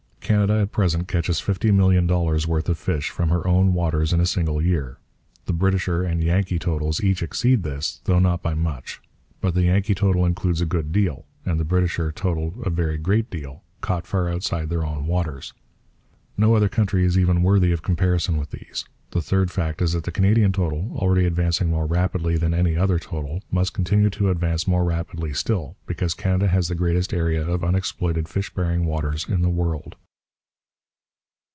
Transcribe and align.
Canada 0.21 0.59
at 0.61 0.71
present 0.71 1.09
catches 1.09 1.41
fifty 1.41 1.71
million 1.71 2.07
dollars' 2.07 2.47
worth 2.47 2.69
of 2.69 2.77
fish 2.77 3.09
from 3.09 3.27
her 3.27 3.45
own 3.45 3.73
waters 3.73 4.13
in 4.13 4.21
a 4.21 4.25
single 4.25 4.61
year. 4.61 4.97
The 5.45 5.51
'Britisher' 5.51 6.03
and 6.03 6.23
'Yankee' 6.23 6.57
totals 6.57 7.01
each 7.03 7.21
exceed 7.21 7.63
this, 7.63 7.99
though 8.05 8.19
not 8.19 8.41
by 8.41 8.53
much. 8.53 9.01
But 9.41 9.55
the 9.55 9.63
Yankee 9.63 9.93
total 9.93 10.25
includes 10.25 10.61
a 10.61 10.65
good 10.65 10.93
deal, 10.93 11.25
and 11.45 11.59
the 11.59 11.65
Britisher 11.65 12.13
total 12.13 12.53
a 12.65 12.69
very 12.69 12.97
great 12.97 13.29
deal, 13.29 13.63
caught 13.81 14.07
far 14.07 14.29
outside 14.29 14.69
their 14.69 14.85
own 14.85 15.05
waters. 15.05 15.53
No 16.37 16.55
other 16.55 16.69
country 16.69 17.03
is 17.03 17.17
even 17.19 17.43
worthy 17.43 17.73
of 17.73 17.81
comparison 17.81 18.37
with 18.37 18.51
these. 18.51 18.85
The 19.09 19.21
third 19.21 19.51
fact 19.51 19.81
is 19.81 19.91
that 19.91 20.05
the 20.05 20.13
Canadian 20.13 20.53
total, 20.53 20.95
already 20.95 21.25
advancing 21.25 21.69
more 21.71 21.85
rapidly 21.87 22.37
than 22.37 22.53
any 22.53 22.77
other 22.77 22.99
total, 22.99 23.41
must 23.51 23.73
continue 23.73 24.09
to 24.11 24.29
advance 24.29 24.65
more 24.65 24.85
rapidly 24.85 25.33
still, 25.33 25.75
because 25.85 26.13
Canada 26.13 26.47
has 26.47 26.69
the 26.69 26.75
greatest 26.75 27.13
area 27.13 27.45
of 27.45 27.65
unexploited 27.65 28.29
fish 28.29 28.53
bearing 28.53 28.85
waters 28.85 29.27
in 29.27 29.41
the 29.41 29.49
world. 29.49 29.97